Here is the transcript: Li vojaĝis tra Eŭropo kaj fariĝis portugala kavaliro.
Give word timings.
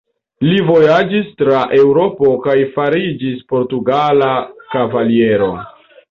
Li 0.45 0.55
vojaĝis 0.67 1.25
tra 1.41 1.59
Eŭropo 1.79 2.31
kaj 2.45 2.55
fariĝis 2.77 3.43
portugala 3.53 4.31
kavaliro. 4.73 5.51